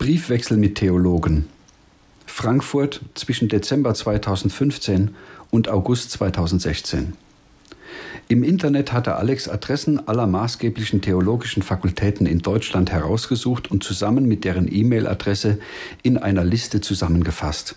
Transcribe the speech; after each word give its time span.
Briefwechsel 0.00 0.56
mit 0.56 0.76
Theologen. 0.76 1.46
Frankfurt 2.24 3.02
zwischen 3.12 3.50
Dezember 3.50 3.92
2015 3.92 5.14
und 5.50 5.68
August 5.68 6.12
2016. 6.12 7.12
Im 8.28 8.42
Internet 8.42 8.94
hatte 8.94 9.16
Alex 9.16 9.46
Adressen 9.46 10.08
aller 10.08 10.26
maßgeblichen 10.26 11.02
theologischen 11.02 11.62
Fakultäten 11.62 12.24
in 12.24 12.38
Deutschland 12.38 12.90
herausgesucht 12.90 13.70
und 13.70 13.84
zusammen 13.84 14.24
mit 14.24 14.44
deren 14.44 14.74
E-Mail-Adresse 14.74 15.58
in 16.02 16.16
einer 16.16 16.44
Liste 16.44 16.80
zusammengefasst. 16.80 17.76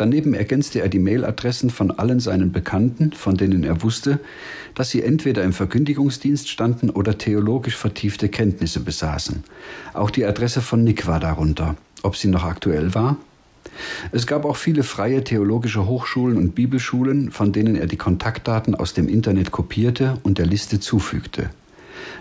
Daneben 0.00 0.32
ergänzte 0.32 0.80
er 0.80 0.88
die 0.88 0.98
Mailadressen 0.98 1.68
von 1.68 1.90
allen 1.90 2.20
seinen 2.20 2.52
Bekannten, 2.52 3.12
von 3.12 3.36
denen 3.36 3.64
er 3.64 3.82
wusste, 3.82 4.18
dass 4.74 4.88
sie 4.88 5.02
entweder 5.02 5.44
im 5.44 5.52
Verkündigungsdienst 5.52 6.48
standen 6.48 6.88
oder 6.88 7.18
theologisch 7.18 7.76
vertiefte 7.76 8.30
Kenntnisse 8.30 8.80
besaßen. 8.80 9.44
Auch 9.92 10.08
die 10.08 10.24
Adresse 10.24 10.62
von 10.62 10.84
Nick 10.84 11.06
war 11.06 11.20
darunter. 11.20 11.76
Ob 12.02 12.16
sie 12.16 12.28
noch 12.28 12.44
aktuell 12.44 12.94
war? 12.94 13.18
Es 14.10 14.26
gab 14.26 14.46
auch 14.46 14.56
viele 14.56 14.84
freie 14.84 15.22
theologische 15.22 15.86
Hochschulen 15.86 16.38
und 16.38 16.54
Bibelschulen, 16.54 17.30
von 17.30 17.52
denen 17.52 17.76
er 17.76 17.86
die 17.86 17.98
Kontaktdaten 17.98 18.74
aus 18.74 18.94
dem 18.94 19.06
Internet 19.06 19.50
kopierte 19.50 20.16
und 20.22 20.38
der 20.38 20.46
Liste 20.46 20.80
zufügte. 20.80 21.50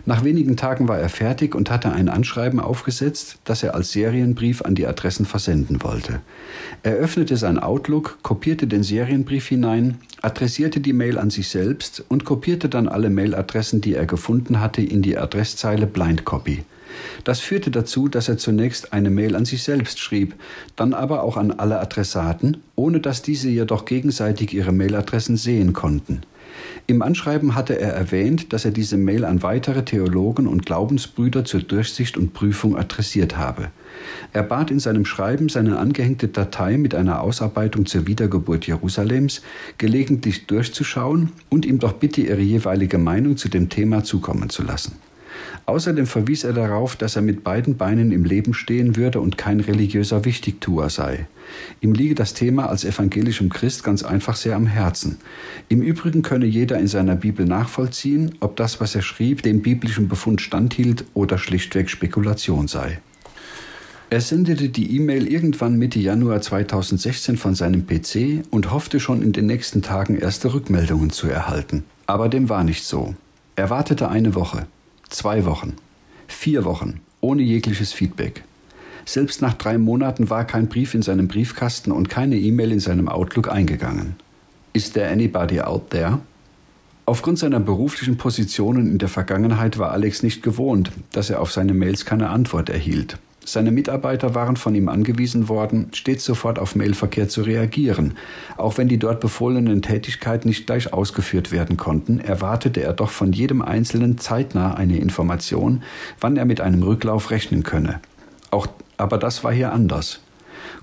Nach 0.05 0.23
wenigen 0.23 0.57
Tagen 0.57 0.87
war 0.87 0.99
er 0.99 1.09
fertig 1.09 1.55
und 1.55 1.69
hatte 1.69 1.91
ein 1.91 2.09
Anschreiben 2.09 2.59
aufgesetzt, 2.59 3.37
das 3.43 3.63
er 3.63 3.75
als 3.75 3.91
Serienbrief 3.91 4.61
an 4.61 4.75
die 4.75 4.87
Adressen 4.87 5.25
versenden 5.25 5.83
wollte. 5.83 6.21
Er 6.83 6.93
öffnete 6.93 7.37
sein 7.37 7.59
Outlook, 7.59 8.17
kopierte 8.21 8.67
den 8.67 8.83
Serienbrief 8.83 9.47
hinein, 9.47 9.97
adressierte 10.21 10.79
die 10.79 10.93
Mail 10.93 11.17
an 11.17 11.29
sich 11.29 11.49
selbst 11.49 12.03
und 12.07 12.25
kopierte 12.25 12.69
dann 12.69 12.87
alle 12.87 13.09
Mailadressen, 13.09 13.81
die 13.81 13.95
er 13.95 14.05
gefunden 14.05 14.59
hatte, 14.59 14.81
in 14.81 15.01
die 15.01 15.17
Adresszeile 15.17 15.87
Blind 15.87 16.25
Copy. 16.25 16.63
Das 17.23 17.39
führte 17.39 17.71
dazu, 17.71 18.07
dass 18.07 18.29
er 18.29 18.37
zunächst 18.37 18.93
eine 18.93 19.09
Mail 19.09 19.35
an 19.35 19.45
sich 19.45 19.63
selbst 19.63 19.99
schrieb, 19.99 20.35
dann 20.75 20.93
aber 20.93 21.23
auch 21.23 21.37
an 21.37 21.51
alle 21.51 21.79
Adressaten, 21.79 22.57
ohne 22.75 22.99
dass 22.99 23.21
diese 23.21 23.49
jedoch 23.49 23.85
gegenseitig 23.85 24.53
ihre 24.53 24.71
Mailadressen 24.71 25.37
sehen 25.37 25.73
konnten. 25.73 26.21
Im 26.89 27.03
Anschreiben 27.03 27.53
hatte 27.53 27.79
er 27.79 27.93
erwähnt, 27.93 28.51
dass 28.51 28.65
er 28.65 28.71
diese 28.71 28.97
Mail 28.97 29.23
an 29.23 29.43
weitere 29.43 29.85
Theologen 29.85 30.47
und 30.47 30.65
Glaubensbrüder 30.65 31.45
zur 31.45 31.61
Durchsicht 31.61 32.17
und 32.17 32.33
Prüfung 32.33 32.75
adressiert 32.75 33.37
habe. 33.37 33.69
Er 34.33 34.41
bat 34.41 34.71
in 34.71 34.79
seinem 34.79 35.05
Schreiben, 35.05 35.49
seine 35.49 35.77
angehängte 35.77 36.29
Datei 36.29 36.79
mit 36.79 36.95
einer 36.95 37.21
Ausarbeitung 37.21 37.85
zur 37.85 38.07
Wiedergeburt 38.07 38.65
Jerusalems 38.65 39.43
gelegentlich 39.77 40.47
durchzuschauen 40.47 41.31
und 41.49 41.63
ihm 41.63 41.77
doch 41.77 41.93
bitte 41.93 42.21
ihre 42.21 42.41
jeweilige 42.41 42.97
Meinung 42.97 43.37
zu 43.37 43.49
dem 43.49 43.69
Thema 43.69 44.03
zukommen 44.03 44.49
zu 44.49 44.63
lassen. 44.63 44.93
Außerdem 45.65 46.07
verwies 46.07 46.43
er 46.43 46.53
darauf, 46.53 46.95
dass 46.95 47.15
er 47.15 47.21
mit 47.21 47.43
beiden 47.43 47.77
Beinen 47.77 48.11
im 48.11 48.25
Leben 48.25 48.53
stehen 48.53 48.95
würde 48.95 49.19
und 49.19 49.37
kein 49.37 49.59
religiöser 49.59 50.25
Wichtigtuer 50.25 50.89
sei. 50.89 51.27
Ihm 51.81 51.93
liege 51.93 52.15
das 52.15 52.33
Thema 52.33 52.69
als 52.69 52.83
evangelischem 52.85 53.49
Christ 53.49 53.83
ganz 53.83 54.03
einfach 54.03 54.35
sehr 54.35 54.55
am 54.55 54.67
Herzen. 54.67 55.17
Im 55.67 55.81
Übrigen 55.81 56.21
könne 56.21 56.45
jeder 56.45 56.79
in 56.79 56.87
seiner 56.87 57.15
Bibel 57.15 57.45
nachvollziehen, 57.45 58.35
ob 58.39 58.55
das, 58.55 58.81
was 58.81 58.95
er 58.95 59.01
schrieb, 59.01 59.43
dem 59.43 59.61
biblischen 59.61 60.07
Befund 60.07 60.41
standhielt 60.41 61.05
oder 61.13 61.37
schlichtweg 61.37 61.89
Spekulation 61.89 62.67
sei. 62.67 62.99
Er 64.11 64.21
sendete 64.21 64.69
die 64.69 64.95
E-Mail 64.95 65.27
irgendwann 65.27 65.77
Mitte 65.77 65.99
Januar 65.99 66.41
2016 66.41 67.37
von 67.37 67.53
seinem 67.53 67.85
PC 67.85 68.43
und 68.49 68.71
hoffte 68.71 68.99
schon 68.99 69.21
in 69.21 69.33
den 69.33 69.45
nächsten 69.45 69.83
Tagen 69.83 70.17
erste 70.17 70.51
Rückmeldungen 70.51 71.11
zu 71.11 71.27
erhalten. 71.27 71.83
Aber 72.07 72.27
dem 72.27 72.49
war 72.49 72.63
nicht 72.63 72.83
so. 72.83 73.13
Er 73.55 73.69
wartete 73.69 74.09
eine 74.09 74.33
Woche. 74.33 74.65
Zwei 75.09 75.45
Wochen, 75.45 75.73
vier 76.27 76.65
Wochen, 76.65 77.01
ohne 77.19 77.41
jegliches 77.41 77.93
Feedback. 77.93 78.43
Selbst 79.05 79.41
nach 79.41 79.55
drei 79.55 79.79
Monaten 79.79 80.29
war 80.29 80.45
kein 80.45 80.67
Brief 80.67 80.93
in 80.93 81.01
seinem 81.01 81.27
Briefkasten 81.27 81.91
und 81.91 82.09
keine 82.09 82.37
E-Mail 82.37 82.71
in 82.71 82.79
seinem 82.79 83.09
Outlook 83.09 83.51
eingegangen. 83.51 84.15
Is 84.73 84.91
there 84.91 85.09
anybody 85.09 85.61
out 85.61 85.89
there? 85.89 86.19
Aufgrund 87.07 87.39
seiner 87.39 87.59
beruflichen 87.59 88.17
Positionen 88.17 88.85
in 88.85 88.99
der 88.99 89.09
Vergangenheit 89.09 89.79
war 89.79 89.91
Alex 89.91 90.21
nicht 90.21 90.43
gewohnt, 90.43 90.91
dass 91.11 91.31
er 91.31 91.41
auf 91.41 91.51
seine 91.51 91.73
Mails 91.73 92.05
keine 92.05 92.29
Antwort 92.29 92.69
erhielt. 92.69 93.17
Seine 93.45 93.71
Mitarbeiter 93.71 94.35
waren 94.35 94.57
von 94.57 94.75
ihm 94.75 94.89
angewiesen 94.89 95.49
worden, 95.49 95.89
stets 95.93 96.23
sofort 96.23 96.59
auf 96.59 96.75
Mailverkehr 96.75 97.29
zu 97.29 97.41
reagieren. 97.41 98.13
Auch 98.57 98.77
wenn 98.77 98.87
die 98.87 98.99
dort 98.99 99.21
befohlenen 99.21 99.81
Tätigkeiten 99.81 100.47
nicht 100.47 100.67
gleich 100.67 100.93
ausgeführt 100.93 101.51
werden 101.51 101.77
konnten, 101.77 102.19
erwartete 102.19 102.81
er 102.81 102.93
doch 102.93 103.09
von 103.09 103.31
jedem 103.31 103.61
Einzelnen 103.61 104.17
zeitnah 104.17 104.75
eine 104.75 104.99
Information, 104.99 105.83
wann 106.19 106.37
er 106.37 106.45
mit 106.45 106.61
einem 106.61 106.83
Rücklauf 106.83 107.31
rechnen 107.31 107.63
könne. 107.63 108.01
Auch, 108.51 108.67
aber 108.97 109.17
das 109.17 109.43
war 109.43 109.53
hier 109.53 109.71
anders. 109.71 110.19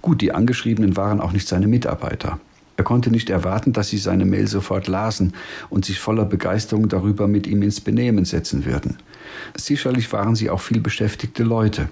Gut, 0.03 0.21
die 0.21 0.33
Angeschriebenen 0.33 0.97
waren 0.97 1.21
auch 1.21 1.33
nicht 1.33 1.47
seine 1.47 1.69
Mitarbeiter. 1.69 2.41
Er 2.77 2.85
konnte 2.85 3.11
nicht 3.11 3.31
erwarten, 3.31 3.73
dass 3.73 3.89
sie 3.89 3.99
seine 3.99 4.27
Mail 4.27 4.47
sofort 4.47 4.87
lasen 4.87 5.33
und 5.71 5.85
sich 5.85 5.99
voller 5.99 6.25
Begeisterung 6.25 6.89
darüber 6.89 7.27
mit 7.27 7.47
ihm 7.47 7.63
ins 7.63 7.81
Benehmen 7.81 8.25
setzen 8.25 8.67
würden. 8.67 8.99
Sicherlich 9.57 10.13
waren 10.13 10.35
sie 10.35 10.51
auch 10.51 10.61
viel 10.61 10.81
beschäftigte 10.81 11.43
Leute. 11.43 11.89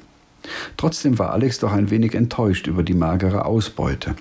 Trotzdem 0.77 1.19
war 1.19 1.33
Alex 1.33 1.59
doch 1.59 1.73
ein 1.73 1.91
wenig 1.91 2.15
enttäuscht 2.15 2.67
über 2.67 2.83
die 2.83 2.95
magere 2.95 3.45
Ausbeute. 3.45 4.15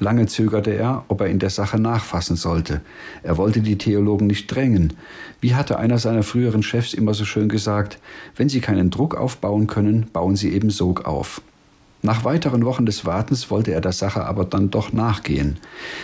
Lange 0.00 0.26
zögerte 0.26 0.70
er, 0.70 1.04
ob 1.08 1.20
er 1.20 1.26
in 1.26 1.38
der 1.38 1.50
Sache 1.50 1.78
nachfassen 1.78 2.34
sollte. 2.34 2.80
Er 3.22 3.36
wollte 3.36 3.60
die 3.60 3.76
Theologen 3.76 4.26
nicht 4.26 4.46
drängen. 4.46 4.94
Wie 5.42 5.54
hatte 5.54 5.78
einer 5.78 5.98
seiner 5.98 6.22
früheren 6.22 6.62
Chefs 6.62 6.94
immer 6.94 7.12
so 7.12 7.26
schön 7.26 7.50
gesagt, 7.50 7.98
wenn 8.34 8.48
sie 8.48 8.60
keinen 8.60 8.90
Druck 8.90 9.14
aufbauen 9.14 9.66
können, 9.66 10.06
bauen 10.10 10.36
sie 10.36 10.54
eben 10.54 10.70
Sog 10.70 11.04
auf. 11.04 11.42
Nach 12.02 12.24
weiteren 12.24 12.64
Wochen 12.64 12.86
des 12.86 13.04
Wartens 13.04 13.50
wollte 13.50 13.72
er 13.72 13.82
der 13.82 13.92
Sache 13.92 14.24
aber 14.24 14.46
dann 14.46 14.70
doch 14.70 14.94
nachgehen. 14.94 15.58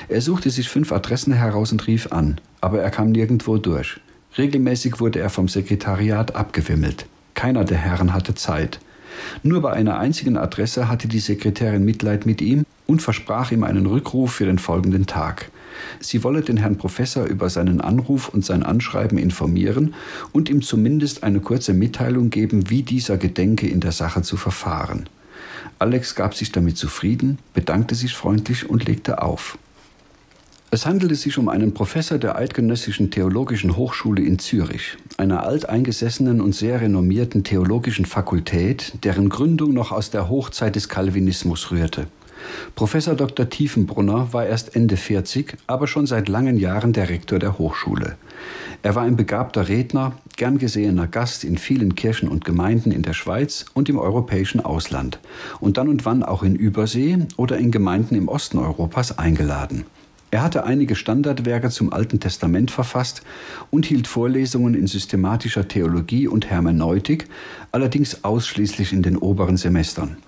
Er 0.08 0.20
suchte 0.20 0.50
sich 0.50 0.69
fünf 0.69 0.93
Adressen 0.93 1.32
heraus 1.32 1.72
und 1.72 1.87
rief 1.87 2.12
an, 2.12 2.38
aber 2.60 2.82
er 2.82 2.91
kam 2.91 3.12
nirgendwo 3.12 3.56
durch. 3.56 3.98
Regelmäßig 4.37 5.00
wurde 5.00 5.20
er 5.20 5.31
vom 5.31 5.48
Sekretariat 5.48 6.37
abgewimmelt. 6.37 7.06
Keiner 7.32 7.64
der 7.64 7.78
Herren 7.78 8.12
hatte 8.12 8.34
Zeit. 8.34 8.78
Nur 9.43 9.62
bei 9.62 9.72
einer 9.72 9.99
einzigen 9.99 10.37
Adresse 10.37 10.88
hatte 10.88 11.09
die 11.09 11.19
Sekretärin 11.19 11.84
Mitleid 11.84 12.27
mit 12.27 12.41
ihm 12.41 12.65
und 12.87 13.03
versprach 13.03 13.53
ihm 13.53 13.65
einen 13.65 13.87
Rückruf 13.87 14.32
für 14.32 14.47
den 14.47 14.59
folgenden 14.59 15.06
Tag. 15.06 15.50
Sie 16.00 16.25
wolle 16.25 16.43
den 16.43 16.56
Herrn 16.56 16.78
Professor 16.78 17.25
über 17.25 17.50
seinen 17.50 17.81
Anruf 17.81 18.28
und 18.28 18.44
sein 18.44 18.62
Anschreiben 18.62 19.19
informieren 19.19 19.94
und 20.32 20.49
ihm 20.49 20.62
zumindest 20.62 21.22
eine 21.22 21.41
kurze 21.41 21.75
Mitteilung 21.75 22.31
geben, 22.31 22.71
wie 22.71 22.82
dieser 22.82 23.19
gedenke, 23.19 23.66
in 23.66 23.81
der 23.81 23.93
Sache 23.93 24.22
zu 24.22 24.37
verfahren. 24.37 25.09
Alex 25.78 26.15
gab 26.15 26.34
sich 26.34 26.53
damit 26.53 26.78
zufrieden, 26.78 27.38
bedankte 27.53 27.94
sich 27.94 28.15
freundlich 28.15 28.69
und 28.69 28.87
legte 28.87 29.22
auf. 29.22 29.59
Es 30.76 30.84
handelte 30.84 31.14
sich 31.14 31.38
um 31.38 31.48
einen 31.48 31.72
Professor 31.72 32.19
der 32.19 32.37
Eidgenössischen 32.37 33.10
Theologischen 33.10 33.78
Hochschule 33.78 34.22
in 34.22 34.38
Zürich, 34.38 34.98
einer 35.16 35.42
alteingesessenen 35.44 36.42
und 36.42 36.54
sehr 36.54 36.82
renommierten 36.82 37.44
theologischen 37.44 38.04
Fakultät, 38.04 38.92
deren 39.03 39.31
Gründung 39.31 39.72
noch 39.72 39.91
aus 39.91 40.10
der 40.10 40.28
Hochzeit 40.28 40.76
des 40.76 40.91
Calvinismus 40.91 41.70
rührte. 41.70 42.09
Professor 42.75 43.14
Dr. 43.14 43.48
Tiefenbrunner 43.48 44.34
war 44.34 44.44
erst 44.44 44.76
Ende 44.76 44.98
40, 44.98 45.56
aber 45.66 45.87
schon 45.87 46.06
seit 46.06 46.28
langen 46.28 46.59
Jahren 46.59 46.93
der 46.93 47.08
Rektor 47.08 47.38
der 47.38 47.56
Hochschule. 47.56 48.16
Er 48.82 48.94
war 48.94 49.04
ein 49.04 49.16
begabter 49.16 49.69
Redner, 49.69 50.12
gern 50.37 50.58
gesehener 50.58 51.06
Gast 51.06 51.43
in 51.44 51.56
vielen 51.56 51.94
Kirchen 51.94 52.28
und 52.28 52.44
Gemeinden 52.44 52.93
in 52.93 53.00
der 53.00 53.14
Schweiz 53.14 53.64
und 53.72 53.88
im 53.88 53.98
europäischen 53.98 54.60
Ausland 54.60 55.20
und 55.58 55.78
dann 55.78 55.88
und 55.88 56.04
wann 56.04 56.22
auch 56.22 56.43
in 56.43 56.54
Übersee 56.54 57.16
oder 57.38 57.56
in 57.56 57.70
Gemeinden 57.70 58.14
im 58.14 58.28
Osten 58.28 58.58
Europas 58.58 59.16
eingeladen. 59.16 59.87
Er 60.37 60.43
hatte 60.43 60.65
einige 60.65 60.97
Standardwerke 60.97 61.71
zum 61.71 61.95
Alten 61.95 62.21
Testament 62.21 62.71
verfasst 62.71 63.23
und 63.71 63.87
hielt 63.87 64.07
Vorlesungen 64.07 64.75
in 64.75 64.87
systematischer 64.87 65.67
Theologie 65.67 66.29
und 66.29 66.51
Hermeneutik, 66.51 67.27
allerdings 67.73 68.23
ausschließlich 68.23 68.93
in 68.93 69.03
den 69.03 69.17
oberen 69.17 69.56
Semestern. 69.56 70.19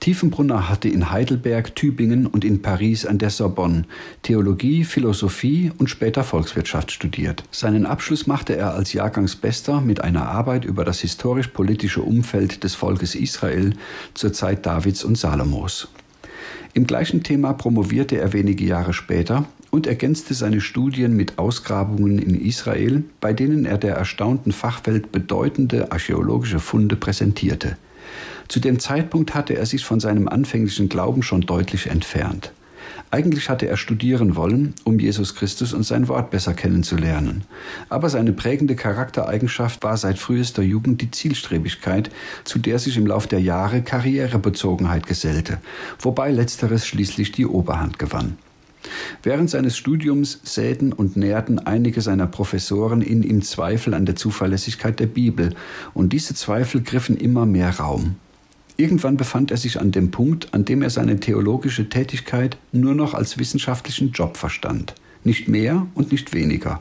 Tiefenbrunner 0.00 0.68
hatte 0.68 0.88
in 0.88 1.12
Heidelberg, 1.12 1.76
Tübingen 1.76 2.26
und 2.26 2.44
in 2.44 2.60
Paris 2.60 3.06
an 3.06 3.18
der 3.18 3.30
Sorbonne 3.30 3.84
Theologie, 4.22 4.82
Philosophie 4.82 5.70
und 5.78 5.88
später 5.88 6.24
Volkswirtschaft 6.24 6.90
studiert. 6.90 7.44
Seinen 7.52 7.86
Abschluss 7.86 8.26
machte 8.26 8.56
er 8.56 8.74
als 8.74 8.92
Jahrgangsbester 8.94 9.80
mit 9.80 10.00
einer 10.00 10.26
Arbeit 10.26 10.64
über 10.64 10.84
das 10.84 10.98
historisch-politische 11.02 12.02
Umfeld 12.02 12.64
des 12.64 12.74
Volkes 12.74 13.14
Israel 13.14 13.74
zur 14.12 14.32
Zeit 14.32 14.66
Davids 14.66 15.04
und 15.04 15.16
Salomos. 15.16 15.86
Im 16.72 16.86
gleichen 16.86 17.22
Thema 17.22 17.52
promovierte 17.52 18.18
er 18.18 18.32
wenige 18.32 18.64
Jahre 18.64 18.92
später 18.92 19.46
und 19.70 19.86
ergänzte 19.86 20.34
seine 20.34 20.60
Studien 20.60 21.16
mit 21.16 21.38
Ausgrabungen 21.38 22.18
in 22.18 22.40
Israel, 22.40 23.04
bei 23.20 23.32
denen 23.32 23.64
er 23.64 23.78
der 23.78 23.94
erstaunten 23.96 24.52
Fachwelt 24.52 25.12
bedeutende 25.12 25.92
archäologische 25.92 26.60
Funde 26.60 26.96
präsentierte. 26.96 27.76
Zu 28.48 28.60
dem 28.60 28.78
Zeitpunkt 28.80 29.34
hatte 29.34 29.56
er 29.56 29.66
sich 29.66 29.84
von 29.84 30.00
seinem 30.00 30.28
anfänglichen 30.28 30.88
Glauben 30.88 31.22
schon 31.22 31.42
deutlich 31.42 31.86
entfernt. 31.86 32.52
Eigentlich 33.12 33.50
hatte 33.50 33.66
er 33.66 33.76
studieren 33.76 34.36
wollen, 34.36 34.74
um 34.84 35.00
Jesus 35.00 35.34
Christus 35.34 35.72
und 35.72 35.82
sein 35.82 36.06
Wort 36.06 36.30
besser 36.30 36.54
kennenzulernen. 36.54 37.42
Aber 37.88 38.08
seine 38.08 38.32
prägende 38.32 38.76
Charaktereigenschaft 38.76 39.82
war 39.82 39.96
seit 39.96 40.18
frühester 40.18 40.62
Jugend 40.62 41.00
die 41.00 41.10
Zielstrebigkeit, 41.10 42.10
zu 42.44 42.60
der 42.60 42.78
sich 42.78 42.96
im 42.96 43.08
Lauf 43.08 43.26
der 43.26 43.40
Jahre 43.40 43.82
Karrierebezogenheit 43.82 45.08
gesellte, 45.08 45.58
wobei 45.98 46.30
letzteres 46.30 46.86
schließlich 46.86 47.32
die 47.32 47.46
Oberhand 47.46 47.98
gewann. 47.98 48.38
Während 49.24 49.50
seines 49.50 49.76
Studiums 49.76 50.40
säten 50.44 50.92
und 50.92 51.16
nährten 51.16 51.58
einige 51.58 52.00
seiner 52.00 52.28
Professoren 52.28 53.02
in 53.02 53.22
ihm 53.24 53.42
Zweifel 53.42 53.92
an 53.92 54.06
der 54.06 54.16
Zuverlässigkeit 54.16 55.00
der 55.00 55.06
Bibel, 55.06 55.54
und 55.94 56.12
diese 56.12 56.34
Zweifel 56.34 56.80
griffen 56.82 57.16
immer 57.16 57.44
mehr 57.44 57.76
Raum. 57.78 58.16
Irgendwann 58.80 59.18
befand 59.18 59.50
er 59.50 59.58
sich 59.58 59.78
an 59.78 59.92
dem 59.92 60.10
Punkt, 60.10 60.54
an 60.54 60.64
dem 60.64 60.80
er 60.80 60.88
seine 60.88 61.20
theologische 61.20 61.90
Tätigkeit 61.90 62.56
nur 62.72 62.94
noch 62.94 63.12
als 63.12 63.36
wissenschaftlichen 63.36 64.12
Job 64.12 64.38
verstand, 64.38 64.94
nicht 65.22 65.48
mehr 65.48 65.86
und 65.92 66.12
nicht 66.12 66.32
weniger. 66.32 66.80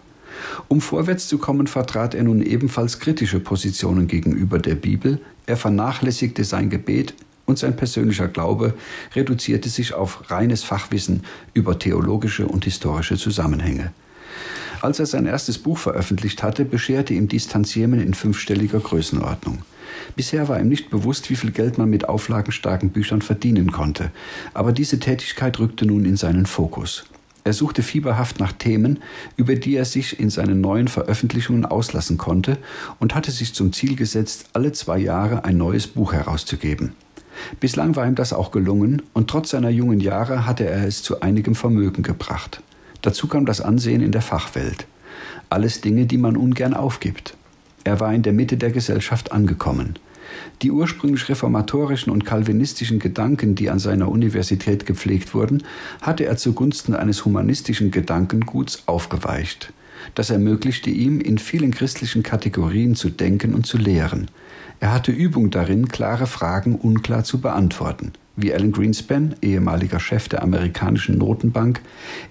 Um 0.70 0.80
vorwärts 0.80 1.28
zu 1.28 1.40
kommen, 1.40 1.68
vertrat 1.68 2.16
er 2.16 2.24
nun 2.24 2.42
ebenfalls 2.42 3.00
kritische 3.00 3.42
Positionen 3.42 4.08
gegenüber 4.08 4.60
der 4.60 4.76
Bibel, 4.76 5.20
er 5.46 5.58
vernachlässigte 5.58 6.46
sein 6.46 6.70
Gebet 6.70 7.16
und 7.46 7.60
sein 7.60 7.76
persönlicher 7.76 8.30
Glaube 8.30 8.76
reduzierte 9.14 9.68
sich 9.68 9.94
auf 9.94 10.32
reines 10.32 10.64
Fachwissen 10.64 11.24
über 11.54 11.80
theologische 11.80 12.48
und 12.48 12.64
historische 12.64 13.18
Zusammenhänge. 13.18 13.92
Als 14.80 15.00
er 15.00 15.06
sein 15.06 15.26
erstes 15.26 15.58
Buch 15.58 15.78
veröffentlicht 15.78 16.44
hatte, 16.44 16.64
bescherte 16.64 17.14
ihm 17.14 17.28
Distanziermen 17.28 18.00
in 18.00 18.14
fünfstelliger 18.14 18.80
Größenordnung. 18.80 19.64
Bisher 20.16 20.48
war 20.48 20.60
ihm 20.60 20.70
nicht 20.70 20.90
bewusst, 20.90 21.30
wie 21.30 21.36
viel 21.36 21.52
Geld 21.52 21.78
man 21.78 21.90
mit 21.90 22.08
auflagenstarken 22.08 22.90
Büchern 22.90 23.22
verdienen 23.22 23.72
konnte, 23.72 24.12
aber 24.54 24.72
diese 24.72 25.00
Tätigkeit 25.00 25.60
rückte 25.60 25.86
nun 25.86 26.06
in 26.06 26.18
seinen 26.18 26.46
Fokus. 26.46 27.06
Er 27.44 27.54
suchte 27.54 27.82
fieberhaft 27.82 28.40
nach 28.40 28.52
Themen, 28.52 29.00
über 29.38 29.56
die 29.56 29.76
er 29.76 29.86
sich 29.86 30.20
in 30.20 30.30
seinen 30.30 30.62
neuen 30.62 30.88
Veröffentlichungen 30.88 31.66
auslassen 31.66 32.18
konnte 32.18 32.58
und 33.00 33.16
hatte 33.16 33.32
sich 33.32 33.54
zum 33.54 33.74
Ziel 33.74 33.96
gesetzt, 33.96 34.50
alle 34.54 34.72
zwei 34.74 35.00
Jahre 35.00 35.46
ein 35.46 35.58
neues 35.58 35.88
Buch 35.88 36.14
herauszugeben. 36.14 36.92
Bislang 37.60 37.96
war 37.96 38.06
ihm 38.06 38.16
das 38.16 38.34
auch 38.34 38.52
gelungen 38.52 39.02
und 39.14 39.30
trotz 39.30 39.52
seiner 39.52 39.70
jungen 39.70 40.02
Jahre 40.02 40.46
hatte 40.46 40.66
er 40.66 40.86
es 40.86 41.02
zu 41.02 41.22
einigem 41.22 41.56
Vermögen 41.56 42.04
gebracht. 42.04 42.62
Dazu 43.02 43.28
kam 43.28 43.46
das 43.46 43.62
Ansehen 43.62 44.02
in 44.02 44.12
der 44.12 44.22
Fachwelt. 44.22 44.86
Alles 45.50 45.82
Dinge, 45.82 46.06
die 46.06 46.18
man 46.18 46.36
ungern 46.36 46.74
aufgibt. 46.74 47.36
Er 47.90 48.00
war 48.00 48.14
in 48.14 48.22
der 48.22 48.34
Mitte 48.34 48.56
der 48.56 48.70
Gesellschaft 48.70 49.32
angekommen. 49.32 49.98
Die 50.62 50.70
ursprünglich 50.70 51.28
reformatorischen 51.28 52.14
und 52.14 52.24
calvinistischen 52.24 53.00
Gedanken, 53.00 53.56
die 53.56 53.72
an 53.72 53.80
seiner 53.80 54.10
Universität 54.10 54.86
gepflegt 54.86 55.34
wurden, 55.34 55.64
hatte 56.00 56.28
er 56.28 56.38
zugunsten 56.38 56.94
eines 56.94 57.26
humanistischen 57.26 57.90
Gedankenguts 57.90 58.84
aufgeweicht. 58.86 59.74
Das 60.14 60.30
ermöglichte 60.30 60.92
ihm, 60.92 61.20
in 61.20 61.40
vielen 61.40 61.72
christlichen 61.72 62.22
Kategorien 62.22 62.94
zu 62.94 63.10
denken 63.10 63.56
und 63.56 63.66
zu 63.66 63.80
lehren. 63.80 64.30
Er 64.80 64.94
hatte 64.94 65.12
Übung 65.12 65.50
darin, 65.50 65.88
klare 65.88 66.28
Fragen 66.28 66.76
unklar 66.76 67.24
zu 67.24 67.42
beantworten 67.42 68.12
wie 68.42 68.54
Alan 68.54 68.72
Greenspan, 68.72 69.36
ehemaliger 69.42 70.00
Chef 70.00 70.30
der 70.30 70.44
amerikanischen 70.44 71.18
Notenbank, 71.18 71.82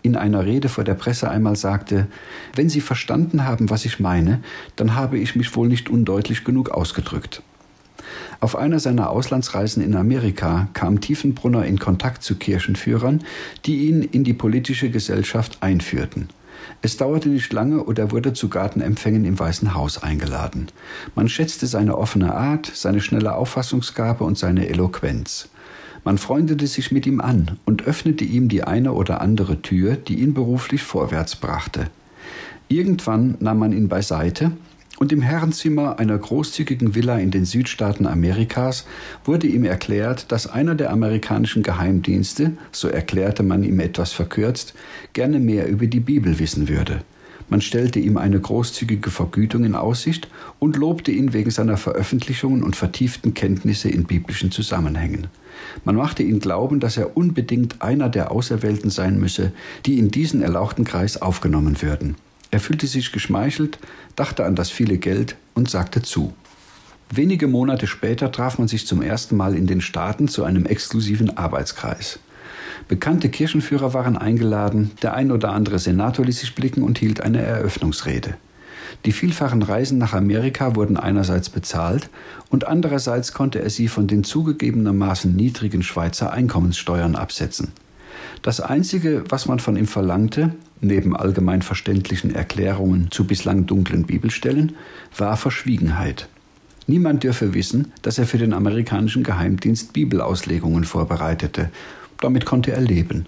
in 0.02 0.16
einer 0.16 0.44
Rede 0.44 0.68
vor 0.68 0.84
der 0.84 0.94
Presse 0.94 1.30
einmal 1.30 1.56
sagte, 1.56 2.06
wenn 2.54 2.68
Sie 2.68 2.80
verstanden 2.80 3.44
haben, 3.44 3.70
was 3.70 3.84
ich 3.84 4.00
meine, 4.00 4.40
dann 4.76 4.94
habe 4.94 5.18
ich 5.18 5.36
mich 5.36 5.54
wohl 5.56 5.68
nicht 5.68 5.88
undeutlich 5.88 6.44
genug 6.44 6.70
ausgedrückt. 6.70 7.42
Auf 8.40 8.56
einer 8.56 8.78
seiner 8.78 9.10
Auslandsreisen 9.10 9.82
in 9.82 9.96
Amerika 9.96 10.68
kam 10.72 11.00
Tiefenbrunner 11.00 11.64
in 11.64 11.78
Kontakt 11.78 12.22
zu 12.22 12.36
Kirchenführern, 12.36 13.24
die 13.66 13.88
ihn 13.88 14.02
in 14.02 14.22
die 14.24 14.34
politische 14.34 14.90
Gesellschaft 14.90 15.58
einführten. 15.60 16.28
Es 16.82 16.96
dauerte 16.96 17.28
nicht 17.28 17.52
lange 17.52 17.82
und 17.82 17.98
er 17.98 18.12
wurde 18.12 18.32
zu 18.32 18.48
Gartenempfängen 18.48 19.24
im 19.24 19.38
Weißen 19.38 19.74
Haus 19.74 20.02
eingeladen. 20.02 20.68
Man 21.14 21.28
schätzte 21.28 21.66
seine 21.66 21.98
offene 21.98 22.34
Art, 22.34 22.70
seine 22.72 23.00
schnelle 23.00 23.34
Auffassungsgabe 23.34 24.24
und 24.24 24.38
seine 24.38 24.68
Eloquenz. 24.68 25.48
Man 26.08 26.16
freundete 26.16 26.66
sich 26.66 26.90
mit 26.90 27.06
ihm 27.06 27.20
an 27.20 27.58
und 27.66 27.86
öffnete 27.86 28.24
ihm 28.24 28.48
die 28.48 28.64
eine 28.64 28.94
oder 28.94 29.20
andere 29.20 29.60
Tür, 29.60 29.94
die 29.94 30.20
ihn 30.20 30.32
beruflich 30.32 30.82
vorwärts 30.82 31.36
brachte. 31.36 31.90
Irgendwann 32.66 33.36
nahm 33.40 33.58
man 33.58 33.72
ihn 33.72 33.88
beiseite 33.88 34.52
und 34.98 35.12
im 35.12 35.20
Herrenzimmer 35.20 35.98
einer 35.98 36.16
großzügigen 36.16 36.94
Villa 36.94 37.18
in 37.18 37.30
den 37.30 37.44
Südstaaten 37.44 38.06
Amerikas 38.06 38.86
wurde 39.26 39.48
ihm 39.48 39.64
erklärt, 39.64 40.32
dass 40.32 40.46
einer 40.46 40.74
der 40.74 40.92
amerikanischen 40.92 41.62
Geheimdienste, 41.62 42.52
so 42.72 42.88
erklärte 42.88 43.42
man 43.42 43.62
ihm 43.62 43.78
etwas 43.78 44.12
verkürzt, 44.12 44.72
gerne 45.12 45.38
mehr 45.38 45.68
über 45.68 45.88
die 45.88 46.00
Bibel 46.00 46.38
wissen 46.38 46.70
würde. 46.70 47.02
Man 47.50 47.60
stellte 47.60 47.98
ihm 47.98 48.16
eine 48.16 48.40
großzügige 48.40 49.10
Vergütung 49.10 49.64
in 49.64 49.74
Aussicht 49.74 50.28
und 50.58 50.76
lobte 50.76 51.10
ihn 51.10 51.34
wegen 51.34 51.50
seiner 51.50 51.76
Veröffentlichungen 51.76 52.62
und 52.62 52.76
vertieften 52.76 53.34
Kenntnisse 53.34 53.90
in 53.90 54.04
biblischen 54.04 54.50
Zusammenhängen. 54.50 55.26
Man 55.84 55.96
machte 55.96 56.22
ihn 56.22 56.40
glauben, 56.40 56.80
dass 56.80 56.96
er 56.96 57.16
unbedingt 57.16 57.82
einer 57.82 58.08
der 58.08 58.30
Auserwählten 58.30 58.90
sein 58.90 59.18
müsse, 59.18 59.52
die 59.86 59.98
in 59.98 60.10
diesen 60.10 60.42
erlauchten 60.42 60.84
Kreis 60.84 61.20
aufgenommen 61.20 61.82
würden. 61.82 62.16
Er 62.50 62.60
fühlte 62.60 62.86
sich 62.86 63.12
geschmeichelt, 63.12 63.78
dachte 64.16 64.44
an 64.44 64.54
das 64.54 64.70
viele 64.70 64.98
Geld 64.98 65.36
und 65.54 65.68
sagte 65.68 66.02
zu. 66.02 66.32
Wenige 67.10 67.46
Monate 67.46 67.86
später 67.86 68.30
traf 68.32 68.58
man 68.58 68.68
sich 68.68 68.86
zum 68.86 69.02
ersten 69.02 69.36
Mal 69.36 69.54
in 69.54 69.66
den 69.66 69.80
Staaten 69.80 70.28
zu 70.28 70.44
einem 70.44 70.66
exklusiven 70.66 71.36
Arbeitskreis. 71.36 72.18
Bekannte 72.86 73.28
Kirchenführer 73.28 73.94
waren 73.94 74.16
eingeladen, 74.16 74.90
der 75.02 75.14
ein 75.14 75.30
oder 75.30 75.52
andere 75.52 75.78
Senator 75.78 76.24
ließ 76.24 76.40
sich 76.40 76.54
blicken 76.54 76.82
und 76.82 76.98
hielt 76.98 77.20
eine 77.20 77.40
Eröffnungsrede. 77.40 78.36
Die 79.04 79.12
vielfachen 79.12 79.62
Reisen 79.62 79.98
nach 79.98 80.12
Amerika 80.12 80.74
wurden 80.74 80.96
einerseits 80.96 81.50
bezahlt 81.50 82.10
und 82.50 82.66
andererseits 82.66 83.32
konnte 83.32 83.60
er 83.60 83.70
sie 83.70 83.88
von 83.88 84.06
den 84.06 84.24
zugegebenermaßen 84.24 85.34
niedrigen 85.34 85.82
Schweizer 85.82 86.32
Einkommenssteuern 86.32 87.16
absetzen. 87.16 87.72
Das 88.42 88.60
Einzige, 88.60 89.24
was 89.28 89.46
man 89.46 89.58
von 89.58 89.76
ihm 89.76 89.86
verlangte, 89.86 90.54
neben 90.80 91.16
allgemein 91.16 91.62
verständlichen 91.62 92.34
Erklärungen 92.34 93.10
zu 93.10 93.26
bislang 93.26 93.66
dunklen 93.66 94.04
Bibelstellen, 94.04 94.76
war 95.16 95.36
Verschwiegenheit. 95.36 96.28
Niemand 96.86 97.22
dürfe 97.22 97.52
wissen, 97.52 97.92
dass 98.02 98.18
er 98.18 98.26
für 98.26 98.38
den 98.38 98.54
amerikanischen 98.54 99.22
Geheimdienst 99.22 99.92
Bibelauslegungen 99.92 100.84
vorbereitete. 100.84 101.70
Damit 102.20 102.46
konnte 102.46 102.72
er 102.72 102.80
leben. 102.80 103.26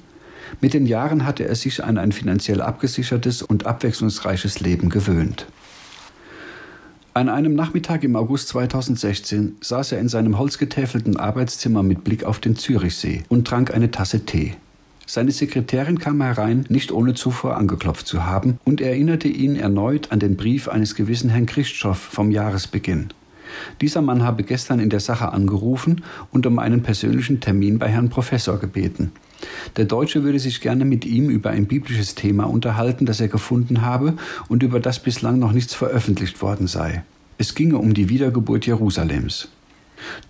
Mit 0.60 0.74
den 0.74 0.86
Jahren 0.86 1.24
hatte 1.26 1.46
er 1.46 1.54
sich 1.54 1.82
an 1.84 1.98
ein 1.98 2.12
finanziell 2.12 2.60
abgesichertes 2.60 3.42
und 3.42 3.66
abwechslungsreiches 3.66 4.60
Leben 4.60 4.88
gewöhnt. 4.88 5.46
An 7.12 7.28
einem 7.28 7.54
Nachmittag 7.54 8.04
im 8.04 8.14
August 8.14 8.48
2016 8.48 9.56
saß 9.60 9.92
er 9.92 9.98
in 9.98 10.08
seinem 10.08 10.38
holzgetäfelten 10.38 11.16
Arbeitszimmer 11.16 11.82
mit 11.82 12.04
Blick 12.04 12.24
auf 12.24 12.38
den 12.38 12.56
Zürichsee 12.56 13.24
und 13.28 13.46
trank 13.46 13.74
eine 13.74 13.90
Tasse 13.90 14.24
Tee. 14.24 14.54
Seine 15.06 15.32
Sekretärin 15.32 15.98
kam 15.98 16.22
herein, 16.22 16.66
nicht 16.68 16.92
ohne 16.92 17.14
zuvor 17.14 17.56
angeklopft 17.56 18.06
zu 18.06 18.26
haben, 18.26 18.60
und 18.64 18.80
erinnerte 18.80 19.26
ihn 19.26 19.56
erneut 19.56 20.12
an 20.12 20.20
den 20.20 20.36
Brief 20.36 20.68
eines 20.68 20.94
gewissen 20.94 21.30
Herrn 21.30 21.46
Christoph 21.46 21.98
vom 21.98 22.30
Jahresbeginn. 22.30 23.08
Dieser 23.80 24.02
Mann 24.02 24.22
habe 24.22 24.44
gestern 24.44 24.78
in 24.78 24.88
der 24.88 25.00
Sache 25.00 25.32
angerufen 25.32 26.04
und 26.30 26.46
um 26.46 26.60
einen 26.60 26.84
persönlichen 26.84 27.40
Termin 27.40 27.80
bei 27.80 27.88
Herrn 27.88 28.08
Professor 28.08 28.58
gebeten. 28.58 29.10
Der 29.76 29.84
Deutsche 29.84 30.22
würde 30.22 30.38
sich 30.38 30.60
gerne 30.60 30.84
mit 30.84 31.04
ihm 31.04 31.30
über 31.30 31.50
ein 31.50 31.66
biblisches 31.66 32.14
Thema 32.14 32.44
unterhalten, 32.44 33.06
das 33.06 33.20
er 33.20 33.28
gefunden 33.28 33.82
habe 33.82 34.14
und 34.48 34.62
über 34.62 34.80
das 34.80 35.02
bislang 35.02 35.38
noch 35.38 35.52
nichts 35.52 35.74
veröffentlicht 35.74 36.42
worden 36.42 36.66
sei. 36.66 37.04
Es 37.38 37.54
ginge 37.54 37.78
um 37.78 37.94
die 37.94 38.08
Wiedergeburt 38.08 38.66
Jerusalems. 38.66 39.48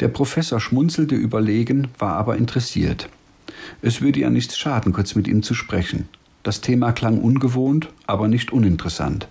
Der 0.00 0.08
Professor 0.08 0.60
schmunzelte 0.60 1.14
überlegen, 1.14 1.88
war 1.98 2.14
aber 2.14 2.36
interessiert. 2.36 3.08
Es 3.82 4.00
würde 4.00 4.20
ja 4.20 4.30
nichts 4.30 4.58
schaden, 4.58 4.92
kurz 4.92 5.14
mit 5.14 5.28
ihm 5.28 5.42
zu 5.42 5.54
sprechen. 5.54 6.08
Das 6.42 6.60
Thema 6.60 6.92
klang 6.92 7.18
ungewohnt, 7.18 7.88
aber 8.06 8.28
nicht 8.28 8.52
uninteressant. 8.52 9.28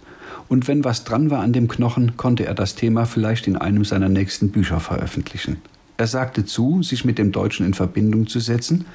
Und 0.48 0.68
wenn 0.68 0.84
was 0.84 1.04
dran 1.04 1.30
war 1.30 1.42
an 1.42 1.54
dem 1.54 1.68
Knochen, 1.68 2.18
konnte 2.18 2.46
er 2.46 2.54
das 2.54 2.76
Thema 2.76 3.06
vielleicht 3.06 3.48
in 3.48 3.56
einem 3.56 3.86
seiner 3.86 4.10
nächsten 4.10 4.50
Bücher 4.50 4.80
veröffentlichen. 4.80 5.58
Er 6.00 6.08
sagte 6.08 6.46
zu, 6.46 6.82
sich 6.82 7.04
mit 7.04 7.18
dem 7.18 7.34
Deutschen 7.34 7.66
in 7.66 7.74
Verbindung 7.74 8.26
zu 8.26 8.40
setzen 8.40 8.86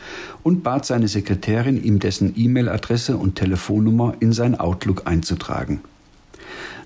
und 0.42 0.62
bat 0.62 0.86
seine 0.86 1.06
Sekretärin, 1.06 1.84
ihm 1.84 1.98
dessen 1.98 2.32
E-Mail-Adresse 2.34 3.18
und 3.18 3.34
Telefonnummer 3.34 4.14
in 4.20 4.32
sein 4.32 4.58
Outlook 4.58 5.02
einzutragen. 5.04 5.80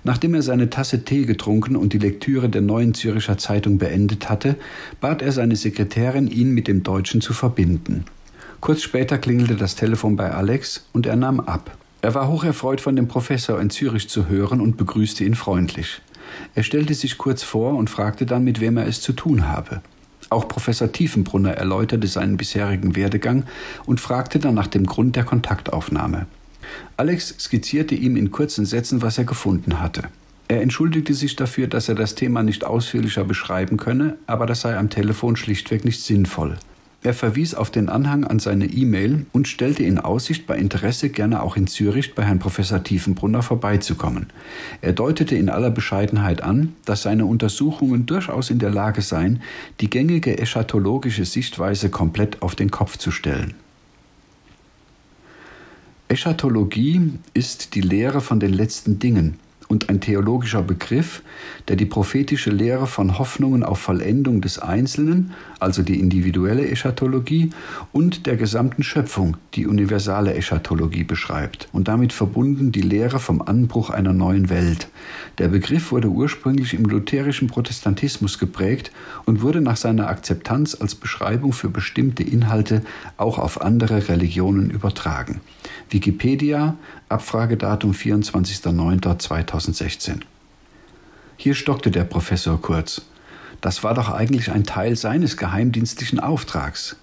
Nachdem 0.03 0.33
er 0.33 0.41
seine 0.41 0.69
Tasse 0.69 1.05
Tee 1.05 1.23
getrunken 1.23 1.77
und 1.77 1.93
die 1.93 1.99
Lektüre 1.99 2.49
der 2.49 2.59
neuen 2.59 2.93
Züricher 2.93 3.37
Zeitung 3.37 3.77
beendet 3.77 4.29
hatte, 4.29 4.57
bat 4.99 5.21
er 5.21 5.31
seine 5.31 5.55
Sekretärin, 5.55 6.27
ihn 6.27 6.53
mit 6.53 6.67
dem 6.67 6.83
Deutschen 6.83 7.21
zu 7.21 7.31
verbinden. 7.31 8.03
Kurz 8.59 8.81
später 8.81 9.19
klingelte 9.19 9.55
das 9.55 9.75
Telefon 9.75 10.17
bei 10.17 10.31
Alex 10.31 10.85
und 10.91 11.05
er 11.05 11.15
nahm 11.15 11.39
ab. 11.39 11.77
Er 12.01 12.13
war 12.13 12.27
hocherfreut 12.27 12.81
von 12.81 12.97
dem 12.97 13.07
Professor 13.07 13.57
in 13.61 13.69
Zürich 13.69 14.09
zu 14.09 14.27
hören 14.27 14.59
und 14.59 14.75
begrüßte 14.75 15.23
ihn 15.23 15.35
freundlich. 15.35 16.01
Er 16.55 16.63
stellte 16.63 16.93
sich 16.93 17.17
kurz 17.17 17.41
vor 17.41 17.77
und 17.77 17.89
fragte 17.89 18.25
dann, 18.25 18.43
mit 18.43 18.59
wem 18.59 18.75
er 18.75 18.85
es 18.85 18.99
zu 18.99 19.13
tun 19.13 19.47
habe. 19.47 19.81
Auch 20.29 20.47
Professor 20.47 20.91
Tiefenbrunner 20.91 21.53
erläuterte 21.53 22.07
seinen 22.07 22.37
bisherigen 22.37 22.95
Werdegang 22.95 23.45
und 23.85 23.99
fragte 23.99 24.39
dann 24.39 24.55
nach 24.55 24.67
dem 24.67 24.85
Grund 24.85 25.15
der 25.15 25.23
Kontaktaufnahme. 25.23 26.27
Alex 26.97 27.35
skizzierte 27.39 27.95
ihm 27.95 28.15
in 28.15 28.31
kurzen 28.31 28.65
Sätzen, 28.65 29.01
was 29.01 29.17
er 29.17 29.23
gefunden 29.23 29.81
hatte. 29.81 30.03
Er 30.47 30.61
entschuldigte 30.61 31.13
sich 31.13 31.35
dafür, 31.35 31.67
dass 31.67 31.89
er 31.89 31.95
das 31.95 32.15
Thema 32.15 32.43
nicht 32.43 32.63
ausführlicher 32.63 33.23
beschreiben 33.23 33.77
könne, 33.77 34.17
aber 34.27 34.45
das 34.45 34.61
sei 34.61 34.77
am 34.77 34.89
Telefon 34.89 35.35
schlichtweg 35.35 35.85
nicht 35.85 36.01
sinnvoll. 36.01 36.57
Er 37.01 37.13
verwies 37.13 37.55
auf 37.55 37.71
den 37.71 37.87
Anhang 37.87 38.25
an 38.25 38.39
seine 38.39 38.65
E-Mail 38.65 39.25
und 39.31 39.47
stellte 39.47 39.83
in 39.83 39.99
Aussicht, 39.99 40.45
bei 40.45 40.57
Interesse 40.57 41.09
gerne 41.09 41.41
auch 41.41 41.55
in 41.55 41.67
Zürich 41.67 42.13
bei 42.13 42.23
Herrn 42.23 42.39
Professor 42.39 42.83
Tiefenbrunner 42.83 43.41
vorbeizukommen. 43.41 44.27
Er 44.81 44.91
deutete 44.91 45.35
in 45.35 45.49
aller 45.49 45.71
Bescheidenheit 45.71 46.43
an, 46.43 46.73
dass 46.83 47.03
seine 47.03 47.25
Untersuchungen 47.25 48.05
durchaus 48.05 48.49
in 48.49 48.59
der 48.59 48.71
Lage 48.71 49.01
seien, 49.01 49.41
die 49.79 49.89
gängige 49.89 50.37
eschatologische 50.39 51.23
Sichtweise 51.23 51.89
komplett 51.89 52.41
auf 52.41 52.55
den 52.55 52.69
Kopf 52.69 52.97
zu 52.97 53.11
stellen. 53.11 53.53
Eschatologie 56.09 57.13
ist 57.33 57.75
die 57.75 57.81
Lehre 57.81 58.19
von 58.19 58.41
den 58.41 58.51
letzten 58.51 58.99
Dingen, 58.99 59.39
und 59.69 59.87
ein 59.87 60.01
theologischer 60.01 60.63
Begriff, 60.63 61.21
der 61.67 61.75
die 61.75 61.85
prophetische 61.85 62.49
Lehre 62.49 62.87
von 62.87 63.19
Hoffnungen 63.19 63.63
auf 63.63 63.79
Vollendung 63.79 64.41
des 64.41 64.57
Einzelnen, 64.59 65.31
also 65.59 65.83
die 65.83 65.99
individuelle 65.99 66.67
Eschatologie, 66.67 67.51
und 67.91 68.25
der 68.25 68.37
gesamten 68.37 68.83
Schöpfung, 68.83 69.37
die 69.53 69.67
universale 69.67 70.33
Eschatologie 70.33 71.03
beschreibt 71.03 71.67
und 71.71 71.87
damit 71.87 72.13
verbunden 72.13 72.71
die 72.71 72.81
Lehre 72.81 73.19
vom 73.19 73.41
Anbruch 73.41 73.89
einer 73.89 74.13
neuen 74.13 74.49
Welt. 74.49 74.87
Der 75.37 75.47
Begriff 75.47 75.91
wurde 75.91 76.09
ursprünglich 76.09 76.73
im 76.73 76.85
lutherischen 76.85 77.47
Protestantismus 77.47 78.39
geprägt 78.39 78.91
und 79.25 79.41
wurde 79.41 79.61
nach 79.61 79.77
seiner 79.77 80.07
Akzeptanz 80.07 80.75
als 80.79 80.95
Beschreibung 80.95 81.53
für 81.53 81.69
bestimmte 81.69 82.23
Inhalte 82.23 82.81
auch 83.17 83.39
auf 83.39 83.61
andere 83.61 84.09
Religionen 84.09 84.69
übertragen. 84.69 85.41
Wikipedia, 85.89 86.75
Abfragedatum 87.09 87.91
24.09.2016. 87.91 90.19
Hier 91.37 91.55
stockte 91.55 91.89
der 91.89 92.03
Professor 92.03 92.61
kurz. 92.61 93.01
Das 93.61 93.83
war 93.83 93.93
doch 93.93 94.09
eigentlich 94.09 94.51
ein 94.51 94.63
Teil 94.63 94.95
seines 94.95 95.37
geheimdienstlichen 95.37 96.19
Auftrags. 96.19 96.95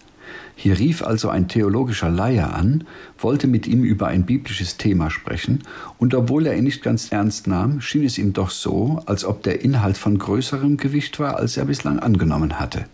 Hier 0.58 0.78
rief 0.78 1.02
also 1.02 1.28
ein 1.28 1.48
theologischer 1.48 2.08
Laie 2.08 2.50
an, 2.50 2.84
wollte 3.18 3.46
mit 3.46 3.66
ihm 3.66 3.84
über 3.84 4.06
ein 4.06 4.25
biblisches 4.25 4.78
Thema 4.78 5.10
sprechen, 5.10 5.62
und 5.98 6.14
obwohl 6.14 6.46
er 6.46 6.56
ihn 6.56 6.64
nicht 6.64 6.82
ganz 6.82 7.12
ernst 7.12 7.46
nahm, 7.46 7.82
schien 7.82 8.04
es 8.04 8.16
ihm 8.16 8.32
doch 8.32 8.48
so, 8.48 9.02
als 9.04 9.26
ob 9.26 9.42
der 9.42 9.60
Inhalt 9.60 9.98
von 9.98 10.18
größerem 10.18 10.78
Gewicht 10.78 11.20
war, 11.20 11.36
als 11.36 11.58
er 11.58 11.66
bislang 11.66 11.98
angenommen 11.98 12.58
hatte. 12.58 12.86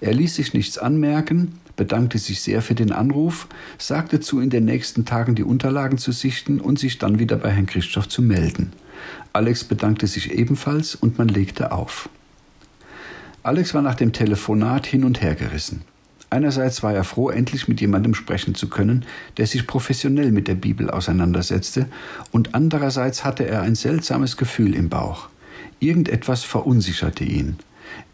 Er 0.00 0.14
ließ 0.14 0.34
sich 0.36 0.54
nichts 0.54 0.78
anmerken, 0.78 1.58
bedankte 1.76 2.16
sich 2.16 2.40
sehr 2.40 2.62
für 2.62 2.74
den 2.74 2.90
Anruf, 2.90 3.48
sagte 3.76 4.20
zu, 4.20 4.40
in 4.40 4.48
den 4.48 4.64
nächsten 4.64 5.04
Tagen 5.04 5.34
die 5.34 5.44
Unterlagen 5.44 5.98
zu 5.98 6.10
sichten 6.10 6.58
und 6.58 6.78
sich 6.78 6.98
dann 6.98 7.18
wieder 7.18 7.36
bei 7.36 7.50
Herrn 7.50 7.66
Christoph 7.66 8.08
zu 8.08 8.22
melden. 8.22 8.72
Alex 9.34 9.64
bedankte 9.64 10.06
sich 10.06 10.32
ebenfalls 10.32 10.94
und 10.94 11.18
man 11.18 11.28
legte 11.28 11.72
auf. 11.72 12.08
Alex 13.44 13.74
war 13.74 13.82
nach 13.82 13.94
dem 13.94 14.14
Telefonat 14.14 14.86
hin 14.86 15.04
und 15.04 15.20
her 15.20 15.34
gerissen. 15.34 15.82
Einerseits 16.30 16.82
war 16.82 16.94
er 16.94 17.04
froh, 17.04 17.28
endlich 17.28 17.68
mit 17.68 17.78
jemandem 17.78 18.14
sprechen 18.14 18.54
zu 18.54 18.70
können, 18.70 19.04
der 19.36 19.46
sich 19.46 19.66
professionell 19.66 20.32
mit 20.32 20.48
der 20.48 20.54
Bibel 20.54 20.88
auseinandersetzte, 20.88 21.86
und 22.32 22.54
andererseits 22.54 23.22
hatte 23.22 23.46
er 23.46 23.60
ein 23.60 23.74
seltsames 23.74 24.38
Gefühl 24.38 24.74
im 24.74 24.88
Bauch. 24.88 25.28
Irgendetwas 25.78 26.42
verunsicherte 26.42 27.24
ihn. 27.24 27.56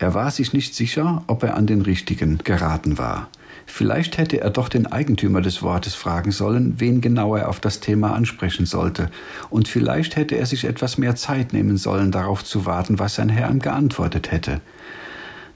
Er 0.01 0.15
war 0.15 0.33
sich 0.33 0.53
nicht 0.53 0.75
sicher, 0.75 1.23
ob 1.29 1.45
er 1.45 1.57
an 1.57 1.69
den 1.69 1.83
Richtigen 1.83 2.39
geraten 2.39 2.99
war. 2.99 3.29
Vielleicht 3.67 4.19
hätte 4.19 4.41
er 4.41 4.51
doch 4.51 4.69
den 4.69 4.89
Eigentümer 4.89 5.43
des 5.43 5.63
Wortes 5.63 5.95
fragen 5.95 6.33
sollen, 6.33 6.81
wen 6.81 7.01
genau 7.01 7.37
er 7.37 7.49
auf 7.49 7.61
das 7.61 7.79
Thema 7.79 8.15
ansprechen 8.15 8.67
sollte, 8.67 9.13
und 9.49 9.69
vielleicht 9.69 10.17
hätte 10.17 10.35
er 10.35 10.47
sich 10.47 10.65
etwas 10.65 10.99
mehr 10.99 11.15
Zeit 11.15 11.53
nehmen 11.53 11.77
sollen, 11.77 12.11
darauf 12.11 12.45
zu 12.45 12.67
warten, 12.67 12.99
was 12.99 13.15
sein 13.15 13.29
Herr 13.29 13.49
ihm 13.49 13.61
geantwortet 13.61 14.33
hätte. 14.33 14.61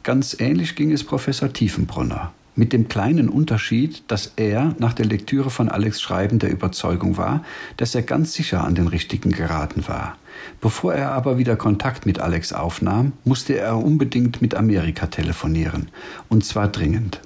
Ganz 0.04 0.36
ähnlich 0.38 0.76
ging 0.76 0.92
es 0.92 1.02
Professor 1.02 1.50
Tiefenbrunner. 1.50 2.34
Mit 2.56 2.74
dem 2.74 2.88
kleinen 2.88 3.30
Unterschied, 3.30 4.02
dass 4.08 4.34
er 4.36 4.74
nach 4.78 4.92
der 4.92 5.06
Lektüre 5.06 5.48
von 5.48 5.70
Alex 5.70 6.02
Schreiben 6.02 6.38
der 6.38 6.50
Überzeugung 6.50 7.16
war, 7.16 7.42
dass 7.78 7.94
er 7.94 8.02
ganz 8.02 8.34
sicher 8.34 8.62
an 8.64 8.74
den 8.74 8.86
Richtigen 8.86 9.30
geraten 9.30 9.88
war. 9.88 10.18
Bevor 10.60 10.92
er 10.92 11.12
aber 11.12 11.38
wieder 11.38 11.56
Kontakt 11.56 12.04
mit 12.04 12.18
Alex 12.18 12.52
aufnahm, 12.52 13.14
musste 13.24 13.58
er 13.58 13.78
unbedingt 13.78 14.42
mit 14.42 14.54
Amerika 14.54 15.06
telefonieren, 15.06 15.88
und 16.28 16.44
zwar 16.44 16.68
dringend. 16.68 17.22